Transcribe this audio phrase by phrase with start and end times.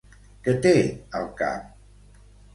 [0.47, 0.71] Què té
[1.21, 2.19] al cap?